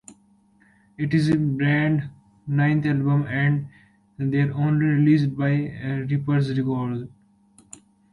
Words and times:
It 0.97 1.13
is 1.13 1.27
the 1.27 1.37
band's 1.37 2.05
ninth 2.47 2.87
album, 2.87 3.27
and 3.27 3.67
their 4.17 4.51
only 4.51 4.87
released 4.87 5.37
by 5.37 5.79
Reprise 6.09 6.57
Records. 6.57 7.07